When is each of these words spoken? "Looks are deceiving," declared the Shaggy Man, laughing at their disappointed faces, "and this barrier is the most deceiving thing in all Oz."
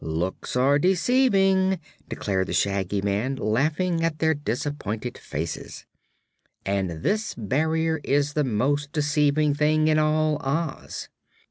"Looks 0.03 0.55
are 0.55 0.79
deceiving," 0.79 1.79
declared 2.09 2.47
the 2.47 2.53
Shaggy 2.53 3.01
Man, 3.03 3.35
laughing 3.35 4.03
at 4.03 4.17
their 4.17 4.33
disappointed 4.33 5.15
faces, 5.15 5.85
"and 6.65 6.89
this 7.03 7.35
barrier 7.35 8.01
is 8.03 8.33
the 8.33 8.43
most 8.43 8.91
deceiving 8.93 9.53
thing 9.53 9.87
in 9.89 9.99
all 9.99 10.37
Oz." 10.37 11.07